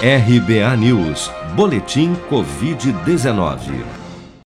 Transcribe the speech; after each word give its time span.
RBA 0.00 0.76
News, 0.76 1.28
Boletim 1.56 2.14
Covid-19. 2.30 3.84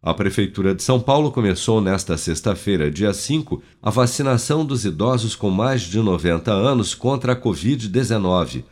A 0.02 0.14
Prefeitura 0.14 0.76
de 0.76 0.84
São 0.84 1.00
Paulo 1.00 1.32
começou 1.32 1.82
nesta 1.82 2.16
sexta-feira, 2.16 2.92
dia 2.92 3.12
5, 3.12 3.62
a 3.82 3.90
vacinação 3.90 4.64
dos 4.64 4.86
idosos 4.86 5.36
com 5.36 5.50
mais 5.50 5.82
de 5.82 6.00
90 6.00 6.52
anos 6.52 6.94
contra 6.94 7.34
a 7.34 7.36
Covid-19. 7.36 8.64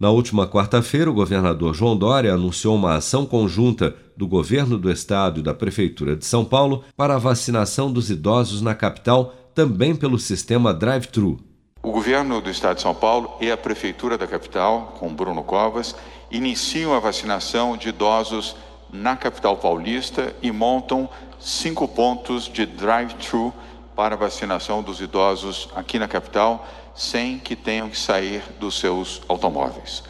Na 0.00 0.10
última 0.10 0.46
quarta-feira, 0.46 1.10
o 1.10 1.12
governador 1.12 1.74
João 1.74 1.96
Dória 1.96 2.32
anunciou 2.32 2.74
uma 2.76 2.94
ação 2.94 3.26
conjunta 3.26 3.96
do 4.16 4.26
governo 4.26 4.78
do 4.78 4.90
estado 4.90 5.40
e 5.40 5.42
da 5.42 5.52
Prefeitura 5.52 6.16
de 6.16 6.24
São 6.24 6.44
Paulo 6.44 6.84
para 6.96 7.16
a 7.16 7.18
vacinação 7.18 7.92
dos 7.92 8.08
idosos 8.08 8.62
na 8.62 8.74
capital, 8.74 9.34
também 9.54 9.94
pelo 9.94 10.18
sistema 10.18 10.72
drive-thru. 10.72 11.38
O 11.82 11.90
governo 11.90 12.40
do 12.40 12.48
estado 12.48 12.76
de 12.76 12.82
São 12.82 12.94
Paulo 12.94 13.30
e 13.40 13.50
a 13.50 13.56
Prefeitura 13.56 14.16
da 14.16 14.26
capital, 14.26 14.96
com 14.98 15.12
Bruno 15.12 15.42
Covas, 15.42 15.94
iniciam 16.30 16.94
a 16.94 17.00
vacinação 17.00 17.76
de 17.76 17.88
idosos 17.88 18.56
na 18.92 19.16
capital 19.16 19.56
paulista 19.56 20.34
e 20.42 20.50
montam 20.50 21.08
cinco 21.38 21.86
pontos 21.86 22.44
de 22.44 22.66
drive-thru 22.66 23.52
para 23.94 24.16
vacinação 24.16 24.82
dos 24.82 25.00
idosos 25.00 25.68
aqui 25.74 25.98
na 25.98 26.08
capital, 26.08 26.66
sem 26.94 27.38
que 27.38 27.56
tenham 27.56 27.88
que 27.88 27.98
sair 27.98 28.42
dos 28.58 28.78
seus 28.78 29.22
automóveis. 29.28 30.02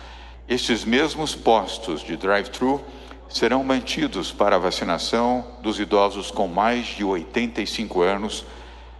Estes 0.48 0.84
mesmos 0.84 1.34
postos 1.34 2.02
de 2.02 2.16
drive-thru 2.16 2.82
serão 3.28 3.62
mantidos 3.62 4.32
para 4.32 4.56
a 4.56 4.58
vacinação 4.58 5.44
dos 5.62 5.78
idosos 5.78 6.30
com 6.30 6.48
mais 6.48 6.86
de 6.86 7.04
85 7.04 8.00
anos 8.00 8.44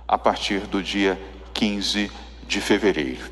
a 0.06 0.18
partir 0.18 0.60
do 0.60 0.82
dia 0.82 1.20
15 1.54 2.10
de 2.46 2.60
fevereiro. 2.60 3.30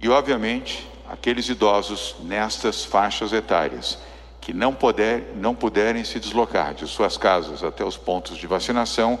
E, 0.00 0.08
obviamente, 0.08 0.86
aqueles 1.10 1.48
idosos 1.48 2.16
nestas 2.22 2.84
faixas 2.84 3.32
etárias 3.32 3.98
que 4.40 4.52
não, 4.52 4.72
puder, 4.72 5.34
não 5.36 5.54
puderem 5.54 6.04
se 6.04 6.20
deslocar 6.20 6.72
de 6.74 6.86
suas 6.86 7.16
casas 7.16 7.64
até 7.64 7.84
os 7.84 7.96
pontos 7.96 8.36
de 8.38 8.46
vacinação 8.46 9.18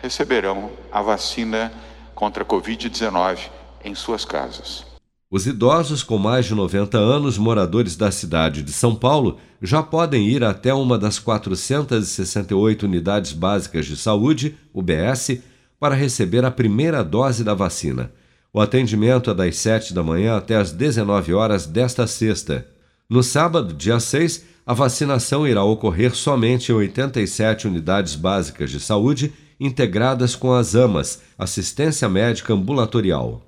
receberão 0.00 0.70
a 0.92 1.02
vacina 1.02 1.72
contra 2.14 2.42
a 2.42 2.46
Covid-19 2.46 3.38
em 3.84 3.94
suas 3.94 4.24
casas. 4.24 4.86
Os 5.30 5.46
idosos 5.46 6.02
com 6.02 6.16
mais 6.16 6.46
de 6.46 6.54
90 6.54 6.96
anos, 6.96 7.36
moradores 7.36 7.96
da 7.96 8.10
cidade 8.10 8.62
de 8.62 8.72
São 8.72 8.94
Paulo, 8.94 9.38
já 9.60 9.82
podem 9.82 10.26
ir 10.26 10.42
até 10.42 10.72
uma 10.72 10.96
das 10.96 11.18
468 11.18 12.84
unidades 12.84 13.32
básicas 13.32 13.84
de 13.84 13.96
saúde, 13.96 14.56
UBS, 14.72 15.40
para 15.78 15.94
receber 15.94 16.44
a 16.44 16.50
primeira 16.50 17.04
dose 17.04 17.44
da 17.44 17.52
vacina. 17.52 18.10
O 18.52 18.60
atendimento 18.60 19.30
é 19.30 19.34
das 19.34 19.56
7 19.56 19.92
da 19.92 20.02
manhã 20.02 20.36
até 20.36 20.56
as 20.56 20.72
19 20.72 21.34
horas 21.34 21.66
desta 21.66 22.06
sexta. 22.06 22.66
No 23.08 23.22
sábado, 23.22 23.74
dia 23.74 24.00
6, 24.00 24.44
a 24.66 24.74
vacinação 24.74 25.46
irá 25.46 25.64
ocorrer 25.64 26.14
somente 26.14 26.72
em 26.72 26.74
87 26.74 27.66
unidades 27.66 28.14
básicas 28.14 28.70
de 28.70 28.80
saúde 28.80 29.32
integradas 29.58 30.36
com 30.36 30.52
as 30.52 30.74
AMAs, 30.74 31.22
Assistência 31.38 32.08
Médica 32.08 32.52
Ambulatorial. 32.52 33.47